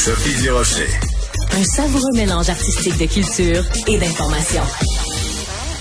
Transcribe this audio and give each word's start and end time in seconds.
Sophie 0.00 0.42
Durocher. 0.42 0.88
Un 1.52 1.62
savoureux 1.62 2.12
mélange 2.14 2.48
artistique 2.48 2.96
de 2.96 3.04
culture 3.04 3.62
et 3.86 3.98
d'information. 3.98 4.62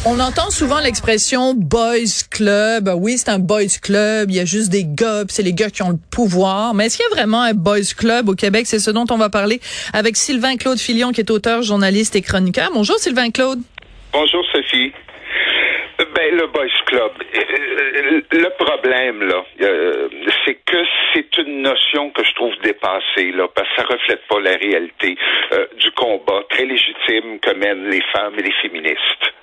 On 0.05 0.19
entend 0.19 0.49
souvent 0.49 0.81
l'expression 0.81 1.53
boys 1.53 2.27
club. 2.29 2.93
Oui, 2.97 3.17
c'est 3.17 3.29
un 3.29 3.39
boys 3.39 3.79
club. 3.81 4.29
Il 4.29 4.35
y 4.35 4.41
a 4.41 4.43
juste 4.43 4.71
des 4.71 4.83
gars, 4.83 5.23
c'est 5.29 5.41
les 5.41 5.53
gars 5.53 5.69
qui 5.69 5.83
ont 5.83 5.91
le 5.91 5.99
pouvoir. 6.11 6.73
Mais 6.73 6.87
est-ce 6.87 6.97
qu'il 6.97 7.05
y 7.09 7.13
a 7.13 7.15
vraiment 7.15 7.43
un 7.43 7.53
boys 7.53 7.93
club 7.95 8.27
au 8.27 8.35
Québec? 8.35 8.67
C'est 8.67 8.79
ce 8.79 8.91
dont 8.91 9.05
on 9.09 9.15
va 9.15 9.29
parler 9.29 9.61
avec 9.93 10.17
Sylvain 10.17 10.57
Claude 10.57 10.79
Filion, 10.79 11.13
qui 11.13 11.21
est 11.21 11.31
auteur, 11.31 11.61
journaliste 11.61 12.13
et 12.17 12.21
chroniqueur. 12.21 12.71
Bonjour, 12.73 12.99
Sylvain 12.99 13.31
Claude. 13.31 13.61
Bonjour, 14.11 14.43
Sophie. 14.51 14.91
Ben, 16.29 16.37
le 16.37 16.47
Boys 16.47 16.67
Club. 16.85 17.11
Euh, 17.35 18.21
le 18.31 18.49
problème, 18.63 19.23
là, 19.23 19.43
euh, 19.61 20.09
c'est 20.45 20.55
que 20.65 20.77
c'est 21.13 21.37
une 21.39 21.61
notion 21.61 22.11
que 22.11 22.23
je 22.23 22.33
trouve 22.35 22.53
dépassée, 22.61 23.31
là, 23.31 23.47
parce 23.53 23.67
que 23.69 23.75
ça 23.81 23.87
reflète 23.87 24.21
pas 24.27 24.39
la 24.39 24.55
réalité 24.55 25.17
euh, 25.53 25.65
du 25.77 25.91
combat 25.91 26.43
très 26.49 26.65
légitime 26.65 27.39
que 27.39 27.51
mènent 27.55 27.89
les 27.89 28.03
femmes 28.13 28.33
et 28.37 28.43
les 28.43 28.53
féministes. 28.61 29.33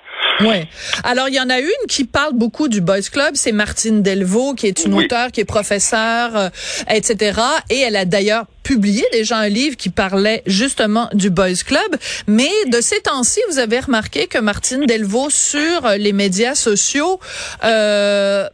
Oui. 0.41 0.67
Alors, 1.03 1.29
il 1.29 1.35
y 1.35 1.39
en 1.39 1.49
a 1.49 1.59
une 1.59 1.87
qui 1.87 2.03
parle 2.03 2.33
beaucoup 2.33 2.67
du 2.67 2.81
Boys 2.81 3.01
Club, 3.11 3.31
c'est 3.33 3.51
Martine 3.51 4.03
Delvaux, 4.03 4.53
qui 4.53 4.67
est 4.67 4.85
une 4.85 4.93
auteure, 4.93 5.31
qui 5.31 5.41
est 5.41 5.45
professeure, 5.45 6.35
euh, 6.35 6.49
etc. 6.89 7.39
Et 7.69 7.79
elle 7.79 7.95
a 7.95 8.05
d'ailleurs 8.05 8.45
publié 8.63 9.03
déjà 9.11 9.37
un 9.37 9.49
livre 9.49 9.77
qui 9.77 9.89
parlait 9.89 10.43
justement 10.45 11.09
du 11.13 11.29
Boys 11.29 11.63
Club. 11.65 11.97
Mais 12.27 12.51
de 12.67 12.81
ces 12.81 13.01
temps-ci, 13.01 13.39
vous 13.49 13.59
avez 13.59 13.79
remarqué 13.79 14.27
que 14.27 14.37
Martine 14.37 14.85
Delvaux, 14.85 15.29
sur 15.29 15.89
les 15.97 16.13
médias 16.13 16.55
sociaux, 16.55 17.19
euh, 17.63 18.47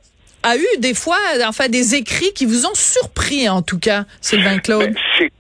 a 0.43 0.57
eu 0.57 0.67
des 0.79 0.93
fois, 0.93 1.17
enfin, 1.45 1.67
des 1.67 1.95
écrits 1.95 2.33
qui 2.33 2.45
vous 2.45 2.65
ont 2.65 2.75
surpris, 2.75 3.49
en 3.49 3.61
tout 3.61 3.79
cas, 3.79 4.05
Sylvain 4.21 4.59
Claude. 4.59 4.93
Ben, 4.93 4.95
c'est 5.17 5.32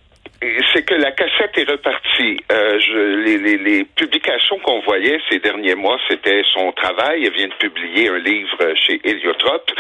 que 0.85 0.95
la 0.95 1.11
cassette 1.11 1.57
est 1.57 1.69
repartie. 1.69 2.37
Euh, 2.51 2.79
je, 2.79 2.97
les, 3.23 3.37
les, 3.37 3.57
les, 3.57 3.83
publications 3.83 4.59
qu'on 4.59 4.79
voyait 4.81 5.19
ces 5.29 5.39
derniers 5.39 5.75
mois, 5.75 5.97
c'était 6.09 6.41
son 6.53 6.71
travail. 6.71 7.25
Elle 7.25 7.33
vient 7.33 7.47
de 7.47 7.53
publier 7.53 8.09
un 8.09 8.19
livre 8.19 8.73
chez 8.75 8.99
Héliotrope. 9.03 9.71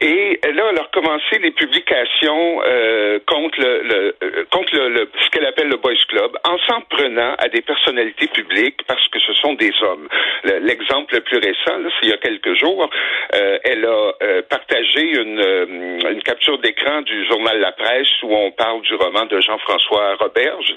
Et 0.00 0.38
là, 0.54 0.64
elle 0.70 0.78
a 0.78 0.82
recommencé 0.82 1.38
les 1.42 1.50
publications 1.50 2.60
euh, 2.64 3.18
contre 3.26 3.58
le, 3.60 3.82
le 3.82 4.16
euh, 4.22 4.44
contre 4.50 4.76
le, 4.76 5.10
ce 5.24 5.30
qu'elle 5.30 5.46
appelle 5.46 5.68
le 5.68 5.76
Boys 5.76 5.94
Club, 6.08 6.36
en 6.44 6.56
s'en 6.58 6.80
prenant 6.82 7.34
à 7.38 7.48
des 7.48 7.62
personnalités 7.62 8.28
publiques 8.28 8.80
parce 8.86 9.06
que 9.08 9.18
ce 9.18 9.32
sont 9.34 9.54
des 9.54 9.72
hommes. 9.82 10.08
L'exemple 10.44 11.14
le, 11.14 11.20
plus 11.20 11.38
récent, 11.38 11.78
c'est 12.00 12.06
il 12.06 12.10
y 12.10 12.12
a 12.12 12.16
quelques 12.18 12.54
jours, 12.54 12.88
euh, 13.34 13.58
elle 13.64 13.84
a 13.84 14.12
euh, 14.22 14.42
partagé 14.48 15.00
une, 15.00 15.40
euh, 15.40 16.12
une 16.12 16.22
capture 16.22 16.58
d'écran 16.58 17.02
du 17.02 17.26
journal 17.26 17.58
La 17.58 17.72
Presse 17.72 18.22
où 18.22 18.34
on 18.34 18.50
parle 18.52 18.80
du 18.82 18.94
roman 18.94 19.26
de 19.26 19.40
Jean-François 19.40 19.87
Roberge, 19.90 20.74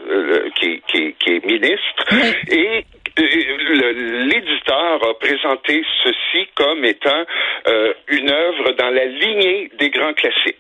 qui, 0.60 0.82
qui, 0.88 1.14
qui, 1.20 1.34
est 1.34 1.46
ministre, 1.46 2.04
et 2.50 2.86
l'éditeur 3.18 5.08
a 5.08 5.14
présenté 5.20 5.84
ceci 6.04 6.48
comme 6.56 6.86
étant 6.86 7.24
euh, 7.68 7.94
une 8.08 8.30
œuvre 8.30 8.72
dans 8.72 8.90
la 8.90 9.06
lignée 9.06 9.70
des 9.78 9.90
grands 9.90 10.14
classiques. 10.14 10.58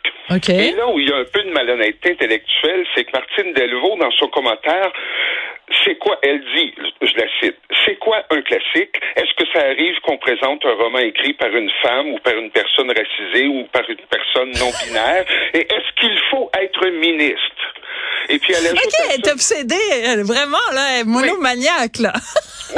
Et 0.49 0.71
là 0.71 0.87
où 0.87 0.99
il 0.99 1.09
y 1.09 1.11
a 1.11 1.17
un 1.17 1.25
peu 1.25 1.43
de 1.43 1.51
malhonnêteté 1.51 2.11
intellectuelle, 2.11 2.85
c'est 2.95 3.03
que 3.05 3.11
Martine 3.13 3.53
Delvaux, 3.53 3.97
dans 3.99 4.11
son 4.11 4.27
commentaire, 4.27 4.91
c'est 5.85 5.95
quoi, 5.95 6.17
elle 6.21 6.41
dit, 6.55 6.73
je 7.01 7.17
la 7.17 7.27
cite, 7.39 7.57
c'est 7.85 7.97
quoi 7.97 8.23
un 8.29 8.41
classique? 8.41 8.95
Est-ce 9.15 9.33
que 9.35 9.49
ça 9.53 9.65
arrive 9.65 9.99
qu'on 10.01 10.17
présente 10.17 10.65
un 10.65 10.73
roman 10.73 10.99
écrit 10.99 11.33
par 11.33 11.49
une 11.49 11.71
femme 11.81 12.13
ou 12.13 12.19
par 12.19 12.35
une 12.35 12.51
personne 12.51 12.91
racisée 12.91 13.47
ou 13.47 13.65
par 13.71 13.89
une 13.89 14.05
personne 14.09 14.51
non 14.59 14.71
binaire? 14.83 15.25
Et 15.53 15.61
est-ce 15.61 15.99
qu'il 15.99 16.17
faut 16.29 16.49
être 16.61 16.87
ministre? 16.87 17.70
Et 18.29 18.39
puis 18.39 18.53
elle 18.53 18.67
ajoute. 18.67 18.79
OK, 18.85 18.93
elle 19.09 19.19
est 19.19 19.31
obsédée, 19.31 20.23
vraiment, 20.23 20.65
là, 20.73 20.81
elle 20.93 21.01
est 21.01 21.03
monomaniaque, 21.03 21.99
là. 21.99 22.13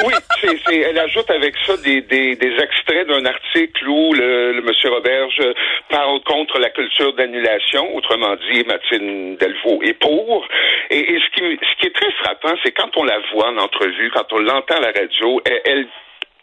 oui, 0.05 0.13
c'est, 0.41 0.77
elle 0.77 0.97
ajoute 0.99 1.29
avec 1.29 1.53
ça 1.65 1.77
des, 1.77 2.01
des, 2.01 2.35
des 2.35 2.53
extraits 2.61 3.07
d'un 3.07 3.25
article 3.25 3.87
où 3.87 4.13
le, 4.13 4.53
le 4.53 4.61
monsieur 4.61 4.89
Roberge 4.89 5.41
parle 5.89 6.21
contre 6.23 6.59
la 6.59 6.69
culture 6.69 7.13
d'annulation, 7.13 7.95
autrement 7.95 8.35
dit, 8.51 8.63
Mathilde 8.65 9.37
Delvaux 9.39 9.81
est 9.83 9.93
pour. 9.99 10.47
Et, 10.89 10.99
et 10.99 11.19
ce, 11.19 11.29
qui, 11.31 11.59
ce 11.59 11.79
qui 11.79 11.87
est 11.87 11.95
très 11.95 12.11
frappant, 12.23 12.55
c'est 12.63 12.71
quand 12.71 12.95
on 12.97 13.03
la 13.03 13.19
voit 13.33 13.49
en 13.49 13.57
entrevue, 13.57 14.11
quand 14.15 14.31
on 14.31 14.39
l'entend 14.39 14.75
à 14.75 14.81
la 14.81 14.91
radio, 14.91 15.41
elle, 15.45 15.61
elle 15.65 15.87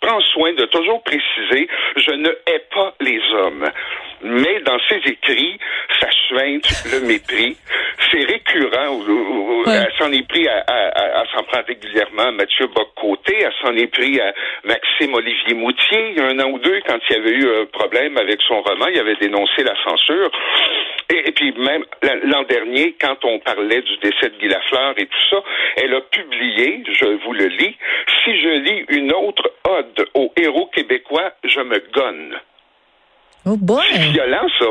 prend 0.00 0.20
soin 0.32 0.52
de 0.54 0.64
toujours 0.66 1.02
préciser 1.02 1.68
je 1.96 2.12
ne 2.12 2.28
hais 2.46 2.64
pas 2.72 2.94
les 3.00 3.20
hommes. 3.34 3.66
Mais 4.22 4.60
dans 4.60 4.78
ses 4.88 5.00
écrits, 5.10 5.58
ça 6.00 6.08
suinte 6.28 6.68
le 6.92 7.00
mépris. 7.06 7.56
C'est 8.10 8.24
récurrent. 8.24 9.00
Elle 9.66 9.92
s'en 9.98 10.12
est 10.12 10.26
pris 10.28 10.46
à, 10.48 10.64
à, 10.66 11.20
à, 11.20 11.24
s'en 11.34 11.42
prendre 11.44 11.66
régulièrement 11.66 12.24
à 12.24 12.30
Mathieu 12.32 12.66
Boccoté. 12.66 13.36
Elle 13.40 13.52
s'en 13.62 13.74
est 13.76 13.86
pris 13.86 14.20
à 14.20 14.32
Maxime 14.64 15.14
Olivier 15.14 15.54
Moutier. 15.54 16.10
Il 16.10 16.18
y 16.18 16.20
a 16.20 16.26
un 16.26 16.38
an 16.40 16.50
ou 16.50 16.58
deux, 16.58 16.80
quand 16.86 16.98
il 17.08 17.16
y 17.16 17.18
avait 17.18 17.30
eu 17.30 17.62
un 17.62 17.66
problème 17.66 18.16
avec 18.18 18.40
son 18.42 18.60
roman, 18.62 18.86
il 18.88 18.98
avait 18.98 19.16
dénoncé 19.16 19.62
la 19.62 19.74
censure. 19.84 20.30
Et, 21.12 21.28
et 21.28 21.32
puis 21.32 21.52
même 21.52 21.84
l'an 22.24 22.42
dernier, 22.44 22.96
quand 23.00 23.24
on 23.24 23.38
parlait 23.40 23.82
du 23.82 23.96
décès 23.98 24.30
de 24.30 24.38
Guy 24.38 24.48
Lafleur 24.48 24.94
et 24.96 25.06
tout 25.06 25.28
ça, 25.30 25.42
elle 25.76 25.94
a 25.94 26.00
publié, 26.00 26.82
je 26.92 27.06
vous 27.24 27.32
le 27.32 27.46
lis, 27.46 27.76
si 28.24 28.40
je 28.40 28.48
lis 28.48 28.84
une 28.88 29.12
autre 29.12 29.50
ode 29.80 30.06
au 30.14 30.32
héros 30.36 30.66
québécois, 30.74 31.32
je 31.44 31.60
me 31.60 31.78
gonne. 31.92 32.34
Oh 33.46 33.56
boy. 33.56 33.82
C'est 33.92 34.10
violent, 34.12 34.46
ça. 34.58 34.66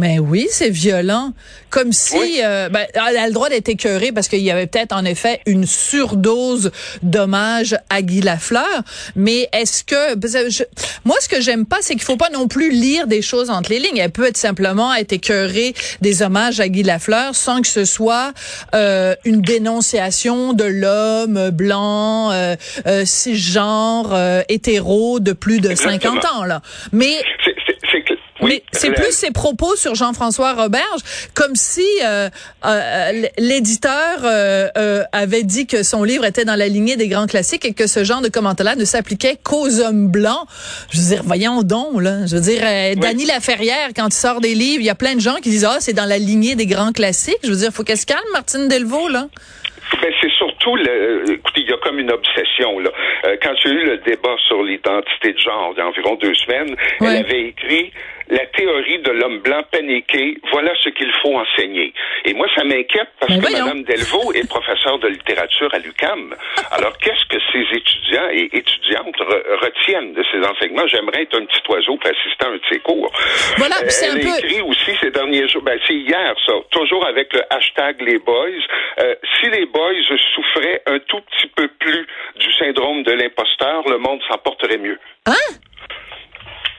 Mais 0.00 0.18
oui, 0.18 0.48
c'est 0.50 0.70
violent. 0.70 1.34
Comme 1.68 1.92
si 1.92 2.42
euh, 2.42 2.70
ben, 2.70 2.86
elle 2.94 3.16
a 3.18 3.26
le 3.26 3.32
droit 3.34 3.50
d'être 3.50 3.68
écœurée 3.68 4.12
parce 4.12 4.28
qu'il 4.28 4.40
y 4.40 4.50
avait 4.50 4.66
peut-être 4.66 4.92
en 4.92 5.04
effet 5.04 5.40
une 5.44 5.66
surdose 5.66 6.72
d'hommage 7.02 7.76
à 7.90 8.00
Guy 8.00 8.22
Lafleur. 8.22 8.64
Mais 9.14 9.48
est-ce 9.52 9.84
que 9.84 10.14
moi 11.04 11.16
ce 11.20 11.28
que 11.28 11.42
j'aime 11.42 11.66
pas, 11.66 11.76
c'est 11.82 11.94
qu'il 11.94 12.02
faut 12.02 12.16
pas 12.16 12.30
non 12.30 12.48
plus 12.48 12.70
lire 12.70 13.06
des 13.06 13.20
choses 13.20 13.50
entre 13.50 13.70
les 13.70 13.78
lignes. 13.78 13.98
Elle 13.98 14.10
peut 14.10 14.26
être 14.26 14.38
simplement 14.38 14.94
être 14.94 15.12
écœurée 15.12 15.74
des 16.00 16.22
hommages 16.22 16.60
à 16.60 16.68
Guy 16.68 16.82
Lafleur 16.82 17.34
sans 17.34 17.60
que 17.60 17.68
ce 17.68 17.84
soit 17.84 18.32
euh, 18.74 19.14
une 19.26 19.42
dénonciation 19.42 20.54
de 20.54 20.64
l'homme 20.64 21.50
blanc, 21.50 22.32
euh, 22.32 22.56
euh 22.86 23.04
cisgenre, 23.04 24.12
euh, 24.14 24.42
hétéro 24.48 25.20
de 25.20 25.32
plus 25.32 25.60
de 25.60 25.70
Exactement. 25.70 26.14
50 26.14 26.32
ans 26.34 26.44
là. 26.44 26.62
Mais 26.92 27.22
mais 28.42 28.62
c'est 28.72 28.92
plus 28.92 29.12
ses 29.12 29.30
propos 29.30 29.76
sur 29.76 29.94
Jean-François 29.94 30.54
Roberge, 30.54 31.00
comme 31.34 31.54
si 31.54 31.86
euh, 32.04 32.28
euh, 32.64 33.26
l'éditeur 33.38 34.18
euh, 34.24 34.68
euh, 34.76 35.02
avait 35.12 35.42
dit 35.42 35.66
que 35.66 35.82
son 35.82 36.04
livre 36.04 36.24
était 36.24 36.44
dans 36.44 36.56
la 36.56 36.68
lignée 36.68 36.96
des 36.96 37.08
grands 37.08 37.26
classiques 37.26 37.64
et 37.64 37.74
que 37.74 37.86
ce 37.86 38.04
genre 38.04 38.20
de 38.20 38.28
commentaire-là 38.28 38.76
ne 38.76 38.84
s'appliquait 38.84 39.36
qu'aux 39.42 39.80
hommes 39.80 40.08
blancs. 40.08 40.46
Je 40.90 41.00
veux 41.00 41.14
dire, 41.14 41.22
voyons 41.24 41.62
donc, 41.62 42.00
là. 42.00 42.26
Je 42.26 42.36
veux 42.36 42.42
dire, 42.42 42.60
euh, 42.62 42.92
oui. 42.94 43.00
Dany 43.00 43.26
Laferrière, 43.26 43.90
quand 43.94 44.08
il 44.08 44.14
sort 44.14 44.40
des 44.40 44.54
livres, 44.54 44.80
il 44.80 44.86
y 44.86 44.90
a 44.90 44.94
plein 44.94 45.14
de 45.14 45.20
gens 45.20 45.36
qui 45.36 45.50
disent, 45.50 45.64
ah, 45.68 45.78
c'est 45.80 45.92
dans 45.92 46.06
la 46.06 46.18
lignée 46.18 46.54
des 46.54 46.66
grands 46.66 46.92
classiques. 46.92 47.38
Je 47.42 47.50
veux 47.50 47.56
dire, 47.56 47.70
faut 47.72 47.84
qu'elle 47.84 47.98
se 47.98 48.06
calme, 48.06 48.20
Martine 48.32 48.68
Delvaux, 48.68 49.08
là. 49.08 49.26
Ben, 50.00 50.12
c'est 50.20 50.30
surtout, 50.30 50.76
le, 50.76 51.32
écoutez, 51.32 51.62
il 51.62 51.70
y 51.70 51.72
a 51.72 51.76
comme 51.78 51.98
une 51.98 52.12
obsession. 52.12 52.78
Là. 52.78 52.90
Euh, 53.26 53.36
quand 53.42 53.52
il 53.64 53.70
y 53.70 53.74
a 53.74 53.74
eu 53.74 53.84
le 53.86 53.96
débat 53.98 54.36
sur 54.46 54.62
l'identité 54.62 55.32
de 55.32 55.38
genre 55.38 55.72
il 55.74 55.78
y 55.78 55.82
a 55.82 55.86
environ 55.86 56.14
deux 56.14 56.34
semaines, 56.34 56.76
elle 57.00 57.24
avait 57.24 57.48
écrit 57.48 57.92
la 58.30 58.46
théorie 58.46 58.98
de 59.00 59.10
l'homme 59.10 59.38
blanc 59.40 59.62
paniqué, 59.70 60.36
voilà 60.52 60.72
ce 60.82 60.88
qu'il 60.90 61.10
faut 61.22 61.36
enseigner. 61.36 61.92
Et 62.24 62.32
moi, 62.32 62.46
ça 62.54 62.64
m'inquiète 62.64 63.08
parce 63.18 63.32
Mais 63.32 63.38
que 63.38 63.48
voyons. 63.48 63.66
Mme 63.66 63.82
Delvaux 63.84 64.32
est 64.32 64.48
professeure 64.48 64.98
de 64.98 65.08
littérature 65.08 65.68
à 65.72 65.78
l'UCAM. 65.78 66.34
Alors, 66.70 66.96
qu'est-ce 66.98 67.24
que 67.26 67.42
ces 67.52 67.76
étudiants 67.76 68.28
et 68.32 68.48
étudiantes 68.52 69.16
re 69.18 69.62
retiennent 69.62 70.14
de 70.14 70.24
ces 70.30 70.38
enseignements? 70.46 70.86
J'aimerais 70.86 71.22
être 71.22 71.38
un 71.38 71.44
petit 71.44 71.60
oiseau 71.68 71.96
pour 71.96 72.10
assister 72.10 72.46
à 72.46 72.48
un 72.48 72.54
de 72.54 72.62
ces 72.70 72.78
cours. 72.78 73.12
Voilà, 73.56 73.76
euh, 73.76 73.88
c'est 73.88 74.06
elle 74.06 74.18
un 74.18 74.20
peu... 74.20 74.46
écrit 74.46 74.60
aussi 74.62 74.92
ces 75.00 75.10
derniers 75.10 75.48
jours, 75.48 75.62
ben, 75.62 75.78
c'est 75.86 75.94
hier 75.94 76.34
ça, 76.46 76.52
toujours 76.70 77.04
avec 77.06 77.32
le 77.34 77.42
hashtag 77.50 78.00
les 78.00 78.18
boys. 78.18 78.48
Euh, 79.00 79.14
si 79.38 79.50
les 79.50 79.66
boys 79.66 79.92
souffraient 80.34 80.82
un 80.86 80.98
tout 81.00 81.20
petit 81.20 81.48
peu 81.56 81.68
plus 81.78 82.06
du 82.50 82.56
syndrome 82.56 83.02
de 83.02 83.12
l'imposteur, 83.12 83.88
le 83.88 83.98
monde 83.98 84.20
s'en 84.28 84.38
porterait 84.38 84.78
mieux. 84.78 84.98
Hein? 85.26 85.32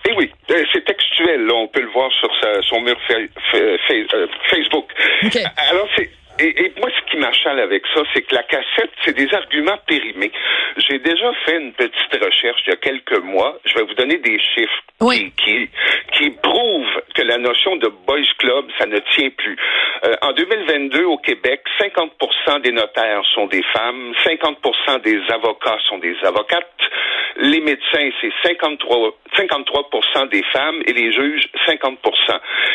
Eh 0.10 0.14
oui, 0.14 0.32
c'est 0.48 0.84
textuel, 0.84 1.46
là, 1.46 1.54
on 1.54 1.68
peut 1.68 1.82
le 1.82 1.90
voir 1.90 2.12
sur 2.20 2.30
sa, 2.42 2.62
son 2.64 2.82
mur 2.82 2.98
fa 3.08 3.16
fa 3.52 3.60
fa 3.88 3.94
euh, 3.94 4.28
Facebook. 4.50 4.92
Okay. 5.26 5.44
Alors, 5.70 5.88
c'est 5.96 6.10
et, 6.40 6.66
et, 6.66 6.74
moi, 6.80 6.90
ce 6.90 7.12
qui 7.12 7.18
m'achale 7.18 7.60
avec 7.60 7.84
ça, 7.94 8.02
c'est 8.14 8.24
que 8.24 8.34
la 8.34 8.42
cassette, 8.44 8.90
c'est 9.06 9.16
des 9.16 9.32
arguments 9.34 9.78
périmés. 9.86 10.32
J'ai 10.78 10.98
déjà 10.98 11.32
fait 11.46 11.58
une 11.58 11.74
petite 11.74 12.24
recherche 12.24 12.62
il 12.66 12.70
y 12.72 12.74
a 12.74 12.78
quelques 12.78 13.20
mois. 13.20 13.60
Je 13.66 13.76
vais 13.76 13.84
vous 13.84 13.94
donner 13.94 14.18
des 14.18 14.40
chiffres 14.40 14.84
oui. 15.02 15.32
qui, 15.38 15.44
qui, 15.44 15.70
qui 16.14 16.30
prouvent 16.42 17.02
que 17.14 17.22
la 17.22 17.38
notion 17.38 17.76
de 17.76 17.90
boys 18.08 18.22
club, 18.40 18.66
ça 18.80 18.88
ne 18.88 18.98
tient 19.14 19.30
plus. 19.30 19.58
Euh, 20.04 20.16
en 20.22 20.32
2022, 20.34 21.04
au 21.06 21.18
Québec, 21.18 21.62
50% 21.80 22.62
des 22.62 22.72
notaires 22.72 23.22
sont 23.36 23.48
des 23.48 23.64
femmes, 23.74 24.14
50% 24.26 25.02
des 25.02 25.20
avocats 25.30 25.78
sont 25.90 26.00
des 26.00 26.16
avocates, 26.24 26.66
les 27.38 27.62
médecins, 27.62 28.10
c'est 28.20 28.32
53, 28.44 29.12
53 29.36 30.28
des 30.32 30.44
femmes 30.52 30.82
et 30.86 30.94
les 30.94 31.12
juges, 31.14 31.48
50% 31.68 31.98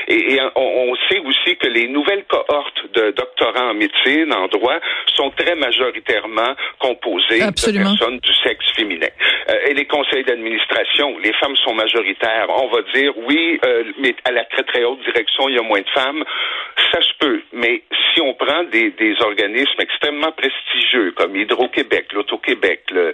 Et, 0.08 0.38
on, 0.56 0.94
sait 1.08 1.19
aussi 1.20 1.56
que 1.56 1.69
les 1.69 1.88
nouvelles 1.88 2.25
cohortes 2.25 2.93
de 2.94 3.11
doctorants 3.11 3.70
en 3.70 3.75
médecine, 3.75 4.32
en 4.32 4.49
droit, 4.49 4.78
sont 5.14 5.31
très 5.31 5.55
majoritairement 5.55 6.55
composées 6.78 7.40
de 7.40 7.73
personnes 7.76 8.19
du 8.19 8.34
sexe 8.43 8.67
féminin. 8.75 9.08
Euh, 9.50 9.69
et 9.69 9.75
les 9.75 9.84
conseils 9.84 10.25
d'administration, 10.25 11.19
les 11.19 11.32
femmes 11.34 11.56
sont 11.56 11.75
majoritaires. 11.75 12.46
On 12.49 12.69
va 12.69 12.82
dire, 12.94 13.12
oui, 13.19 13.61
euh, 13.64 13.84
mais 13.99 14.14
à 14.25 14.32
la 14.32 14.44
très, 14.44 14.62
très 14.62 14.84
haute 14.84 15.02
direction, 15.02 15.49
il 15.49 15.56
y 15.56 15.58
a 15.58 15.62
moins 15.62 15.81
de 15.81 15.90
femmes. 15.90 16.25
Ça 16.93 17.00
se 17.00 17.12
peut. 17.19 17.41
Mais 17.53 17.83
si 18.12 18.21
on 18.21 18.35
prend 18.35 18.65
des, 18.65 18.93
organismes 19.21 19.81
extrêmement 19.81 20.33
prestigieux 20.33 21.12
comme 21.12 21.35
Hydro-Québec, 21.37 22.12
l'Auto-Québec, 22.12 22.85
euh, 22.93 23.12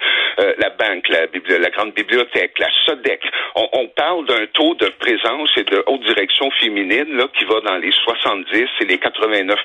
la 0.59 0.71
Banque, 0.71 1.09
la, 1.09 1.27
la, 1.59 1.71
Grande 1.71 1.95
Bibliothèque, 1.95 2.59
la 2.59 2.69
SODEC, 2.87 3.21
on, 3.55 3.89
parle 3.97 4.27
d'un 4.27 4.47
taux 4.53 4.75
de 4.75 4.89
présence 4.99 5.51
et 5.57 5.65
de 5.65 5.83
haute 5.87 6.03
direction 6.03 6.51
féminine 6.61 7.17
là, 7.17 7.27
qui 7.37 7.45
va 7.45 7.61
dans 7.61 7.77
les 7.77 7.93
70 7.93 8.69
et 8.81 8.85
les 8.85 8.99
89 8.99 9.59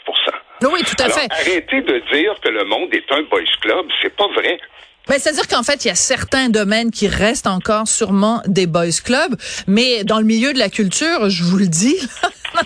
Oui, 0.64 0.84
tout 0.84 1.04
à 1.04 1.10
fait. 1.10 1.28
Arrêtez 1.32 1.82
de 1.82 2.02
dire 2.12 2.36
que 2.42 2.50
le 2.50 2.64
monde 2.66 2.94
est 2.94 3.12
un 3.12 3.22
boys 3.24 3.42
club, 3.62 3.86
c'est 4.02 4.16
pas 4.16 4.28
vrai. 4.28 4.60
Ben, 5.08 5.18
c'est-à-dire 5.20 5.48
qu'en 5.48 5.64
fait, 5.64 5.86
il 5.86 5.88
y 5.88 5.92
a 5.92 5.96
certains 5.96 6.50
domaines 6.50 6.92
qui 6.92 7.08
restent 7.08 7.48
encore 7.48 7.88
sûrement 7.88 8.42
des 8.46 8.68
boys 8.68 8.88
clubs, 9.04 9.36
mais 9.66 10.04
dans 10.04 10.20
le 10.20 10.26
milieu 10.26 10.52
de 10.52 10.60
la 10.60 10.70
culture, 10.70 11.30
je 11.30 11.44
vous 11.44 11.58
le 11.58 11.68
dis, 11.68 11.98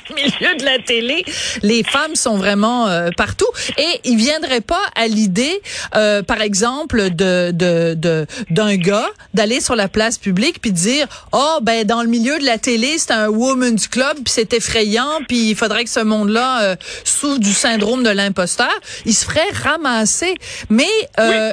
le 0.09 0.15
milieu 0.15 0.55
de 0.57 0.65
la 0.65 0.79
télé, 0.79 1.23
les 1.61 1.83
femmes 1.83 2.15
sont 2.15 2.37
vraiment 2.37 2.87
euh, 2.87 3.09
partout. 3.15 3.47
Et 3.77 3.99
il 4.03 4.17
viendrait 4.17 4.61
pas 4.61 4.81
à 4.95 5.07
l'idée, 5.07 5.61
euh, 5.95 6.23
par 6.23 6.41
exemple, 6.41 7.09
de 7.11 7.51
de 7.51 8.25
d'un 8.49 8.75
gars 8.75 9.09
d'aller 9.33 9.61
sur 9.61 9.75
la 9.75 9.87
place 9.87 10.17
publique 10.17 10.61
puis 10.61 10.71
de 10.71 10.77
dire, 10.77 11.07
oh 11.31 11.59
ben 11.61 11.85
dans 11.85 12.01
le 12.01 12.07
milieu 12.07 12.39
de 12.39 12.45
la 12.45 12.57
télé, 12.57 12.97
c'est 12.97 13.11
un 13.11 13.27
women's 13.27 13.87
club, 13.87 14.15
puis 14.15 14.33
c'est 14.33 14.53
effrayant, 14.53 15.19
puis 15.27 15.49
il 15.51 15.55
faudrait 15.55 15.83
que 15.83 15.89
ce 15.89 15.99
monde-là 15.99 16.63
euh, 16.63 16.75
souffre 17.03 17.39
du 17.39 17.53
syndrome 17.53 18.03
de 18.03 18.09
l'imposteur. 18.09 18.71
Il 19.05 19.13
se 19.13 19.25
ferait 19.25 19.41
ramasser. 19.63 20.35
Mais 20.69 20.87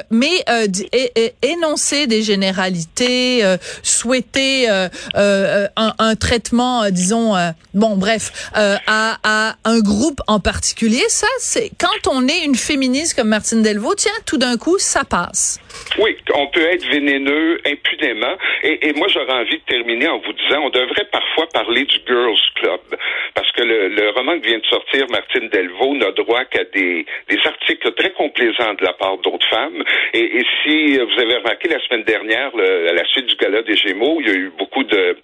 mais 0.09 0.43
énoncer 1.41 2.07
des 2.07 2.23
généralités, 2.23 3.43
souhaiter 3.83 4.69
un, 4.69 4.89
un, 5.75 6.15
traitement, 6.15 6.89
disons, 6.89 7.35
bon 7.73 7.97
bref 7.97 8.28
euh, 8.57 8.75
à, 8.87 9.55
un 9.65 9.79
groupe 9.79 10.19
en 10.27 10.39
particulier. 10.39 11.03
Ça, 11.07 11.27
c'est 11.39 11.71
quand 11.79 12.09
on 12.11 12.27
est 12.27 12.45
une 12.45 12.55
féministe 12.55 13.15
comme 13.17 13.29
Martine 13.29 13.61
Delvaux, 13.61 13.95
tiens, 13.95 14.11
tout 14.25 14.37
d'un 14.37 14.57
coup, 14.57 14.77
ça 14.79 15.03
passe. 15.03 15.59
Oui, 15.97 16.15
on 16.33 16.47
peut 16.47 16.65
être 16.71 16.85
vénéneux 16.87 17.59
impunément. 17.65 18.35
Et, 18.63 18.93
moi, 18.93 19.07
j'aurais 19.07 19.33
envie 19.33 19.57
de 19.57 19.63
terminer 19.67 20.07
en 20.07 20.19
vous 20.19 20.33
disant, 20.33 20.61
on 20.63 20.69
devrait 20.69 21.07
parfois 21.11 21.47
parler 21.53 21.85
du 21.85 21.97
Girls 22.07 22.37
Club. 22.55 22.81
Parce 23.33 23.51
que 23.51 23.63
le, 23.63 24.09
roman 24.15 24.39
que 24.39 24.45
vient 24.45 24.59
de 24.59 24.65
sortir, 24.65 25.05
Martine 25.09 25.49
Delvaux, 25.49 25.95
n'a 25.95 26.11
droit 26.11 26.45
qu'à 26.45 26.63
des, 26.73 27.05
articles 27.45 27.93
très 27.93 28.11
complaisants 28.11 28.73
de 28.73 28.83
la 28.83 28.93
part 28.93 29.17
d'autres 29.19 29.47
femmes. 29.49 29.83
Et, 30.13 30.43
si 30.63 30.97
vous 30.97 31.21
avez 31.21 31.37
remarqué 31.37 31.69
la 31.69 31.79
semaine 31.87 32.03
dernière, 32.03 32.51
à 32.55 32.93
la 32.93 33.05
suite 33.05 33.27
du 33.27 33.35
gala 33.35 33.61
des 33.61 33.75
Gémeaux, 33.75 34.19
il 34.21 34.27
y 34.27 34.31
a 34.31 34.35
eu 34.35 34.51
beaucoup 34.57 34.83
de, 34.83 35.17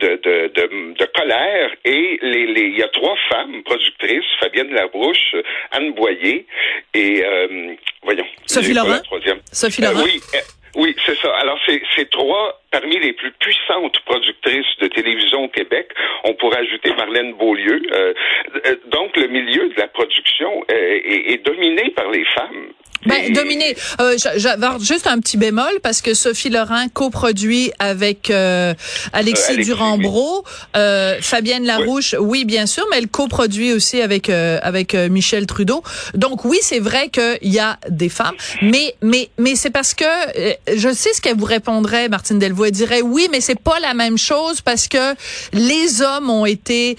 de 0.00 1.04
colère. 1.14 1.70
Et 1.84 2.18
les, 2.30 2.46
les, 2.46 2.62
il 2.62 2.78
y 2.78 2.82
a 2.82 2.88
trois 2.88 3.16
femmes 3.28 3.62
productrices, 3.64 4.24
Fabienne 4.40 4.72
Larouche, 4.72 5.34
Anne 5.72 5.92
Boyer 5.92 6.46
et, 6.94 7.24
euh, 7.24 7.74
voyons. 8.02 8.26
Sophie 8.46 8.72
Laurent? 8.72 9.00
Sophie 9.52 9.82
Laurent? 9.82 10.00
Euh, 10.00 10.04
oui. 10.04 10.20
Euh, 10.34 10.38
oui, 10.76 10.94
c'est 11.04 11.16
ça. 11.16 11.34
Alors, 11.38 11.58
c'est 11.66 12.10
trois 12.10 12.60
parmi 12.70 12.98
les 13.00 13.12
plus 13.12 13.32
puissantes 13.32 13.98
productrices 14.04 14.78
de 14.80 14.86
télévision 14.86 15.44
au 15.44 15.48
Québec. 15.48 15.90
On 16.24 16.34
pourrait 16.34 16.60
ajouter 16.60 16.92
Marlène 16.94 17.34
Beaulieu. 17.34 17.82
Euh, 17.92 18.14
donc, 18.86 19.16
le 19.16 19.26
milieu 19.26 19.68
de 19.68 19.74
la 19.76 19.88
production 19.88 20.64
est, 20.68 21.32
est, 21.32 21.44
dominé 21.44 21.90
par 21.90 22.08
les 22.10 22.24
femmes. 22.36 22.68
Ben, 23.06 23.32
dominé. 23.32 23.74
Euh, 24.00 24.16
J'avais 24.36 24.66
juste 24.80 25.06
un 25.06 25.18
petit 25.20 25.38
bémol 25.38 25.80
parce 25.82 26.02
que 26.02 26.12
Sophie 26.12 26.50
Laurent 26.50 26.86
coproduit 26.92 27.72
avec 27.78 28.30
euh, 28.30 28.74
Alexis, 29.14 29.58
euh, 29.58 29.62
Durand-Bro, 29.64 30.44
euh, 30.76 31.16
Fabienne 31.22 31.64
Larouche, 31.64 32.14
oui. 32.18 32.44
bien 32.44 32.66
sûr, 32.66 32.84
mais 32.90 32.98
elle 32.98 33.08
coproduit 33.08 33.72
aussi 33.72 34.02
avec 34.02 34.28
euh, 34.28 34.58
avec 34.62 34.94
Michel 34.94 35.46
Trudeau. 35.46 35.82
Donc 36.14 36.44
oui, 36.44 36.58
c'est 36.60 36.78
vrai 36.78 37.08
qu'il 37.08 37.38
y 37.52 37.58
a 37.58 37.78
des 37.88 38.10
femmes, 38.10 38.34
mais 38.60 38.94
mais 39.00 39.30
mais 39.38 39.54
c'est 39.56 39.70
parce 39.70 39.94
que 39.94 40.04
je 40.74 40.92
sais 40.92 41.14
ce 41.14 41.22
qu'elle 41.22 41.36
vous 41.38 41.46
répondrait, 41.46 42.08
Martine 42.08 42.38
Delvaux. 42.38 42.66
Elle 42.66 42.72
dirait 42.72 43.00
oui, 43.02 43.28
mais 43.32 43.40
c'est 43.40 43.58
pas 43.58 43.80
la 43.80 43.94
même 43.94 44.18
chose 44.18 44.60
parce 44.60 44.88
que 44.88 45.14
les 45.54 46.02
hommes 46.02 46.28
ont 46.28 46.44
été 46.44 46.98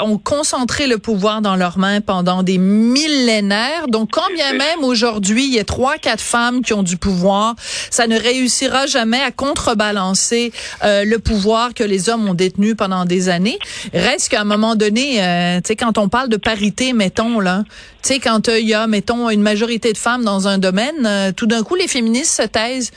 ont 0.00 0.16
concentré 0.18 0.86
le 0.86 0.96
pouvoir 0.96 1.42
dans 1.42 1.56
leurs 1.56 1.76
mains 1.76 2.00
pendant 2.00 2.42
des 2.42 2.56
millénaires. 2.58 3.88
Donc 3.88 4.10
quand 4.12 4.32
bien 4.34 4.52
même 4.54 4.84
aujourd'hui 4.84 5.17
aujourd'hui, 5.18 5.46
il 5.46 5.54
y 5.54 5.58
a 5.58 5.64
trois, 5.64 5.98
quatre 5.98 6.20
femmes 6.20 6.62
qui 6.62 6.72
ont 6.74 6.84
du 6.84 6.96
pouvoir. 6.96 7.54
Ça 7.90 8.06
ne 8.06 8.16
réussira 8.16 8.86
jamais 8.86 9.20
à 9.20 9.32
contrebalancer 9.32 10.52
euh, 10.84 11.04
le 11.04 11.18
pouvoir 11.18 11.74
que 11.74 11.82
les 11.82 12.08
hommes 12.08 12.28
ont 12.28 12.34
détenu 12.34 12.76
pendant 12.76 13.04
des 13.04 13.28
années. 13.28 13.58
Reste 13.92 14.28
qu'à 14.28 14.42
un 14.42 14.44
moment 14.44 14.76
donné, 14.76 15.20
euh, 15.20 15.56
tu 15.56 15.68
sais, 15.68 15.76
quand 15.76 15.98
on 15.98 16.08
parle 16.08 16.28
de 16.28 16.36
parité, 16.36 16.92
mettons 16.92 17.40
là, 17.40 17.64
tu 18.02 18.14
sais, 18.14 18.20
quand 18.20 18.48
euh, 18.48 18.60
il 18.60 18.68
y 18.68 18.74
a, 18.74 18.86
mettons, 18.86 19.28
une 19.28 19.42
majorité 19.42 19.92
de 19.92 19.98
femmes 19.98 20.24
dans 20.24 20.46
un 20.46 20.58
domaine, 20.58 21.32
tout 21.36 21.46
d'un 21.46 21.64
coup, 21.64 21.74
les 21.74 21.88
féministes 21.88 22.40
se 22.40 22.46
taisent. 22.46 22.92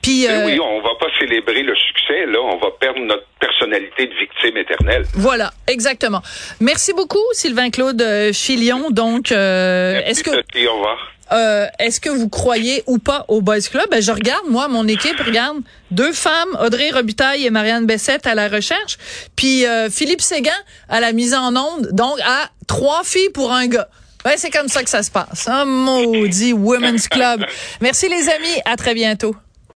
Puis, 0.00 0.26
oui, 0.44 0.58
on 0.60 0.80
va 0.80 0.94
pas 0.98 1.08
célébrer 1.18 1.62
le 1.64 1.74
succès, 1.74 2.24
là, 2.26 2.38
on 2.40 2.56
va 2.56 2.70
perdre 2.80 3.00
notre 3.00 3.26
personnalité 3.40 4.06
de 4.06 4.14
victime 4.14 4.56
éternelle. 4.56 5.04
Voilà, 5.14 5.50
exactement. 5.66 6.22
Merci 6.60 6.94
beaucoup, 6.94 7.24
Sylvain 7.32 7.68
Claude 7.68 8.02
Filion. 8.32 8.90
Donc, 8.90 9.32
est-ce 9.32 10.22
que 10.22 10.30
au 10.30 10.74
revoir. 10.74 11.17
Euh, 11.32 11.66
est-ce 11.78 12.00
que 12.00 12.08
vous 12.08 12.28
croyez 12.28 12.82
ou 12.86 12.98
pas 12.98 13.24
au 13.28 13.40
Boys 13.40 13.60
Club? 13.60 13.86
Ben, 13.90 14.00
je 14.00 14.12
regarde, 14.12 14.46
moi, 14.48 14.68
mon 14.68 14.86
équipe 14.88 15.18
regarde 15.20 15.58
deux 15.90 16.12
femmes, 16.12 16.56
Audrey 16.60 16.90
Robitaille 16.90 17.44
et 17.44 17.50
Marianne 17.50 17.86
Bessette 17.86 18.26
à 18.26 18.34
la 18.34 18.48
recherche, 18.48 18.98
puis 19.36 19.66
euh, 19.66 19.90
Philippe 19.90 20.22
Séguin 20.22 20.50
à 20.88 21.00
la 21.00 21.12
mise 21.12 21.34
en 21.34 21.54
onde, 21.54 21.88
donc 21.92 22.18
à 22.24 22.50
trois 22.66 23.02
filles 23.04 23.30
pour 23.30 23.52
un 23.52 23.66
gars. 23.66 23.88
Ouais, 24.24 24.34
c'est 24.36 24.50
comme 24.50 24.68
ça 24.68 24.82
que 24.82 24.90
ça 24.90 25.02
se 25.02 25.10
passe. 25.10 25.46
Un 25.48 25.64
maudit 25.64 26.52
Women's 26.52 27.08
Club. 27.08 27.44
Merci 27.80 28.08
les 28.08 28.28
amis, 28.28 28.62
à 28.64 28.76
très 28.76 28.94
bientôt. 28.94 29.34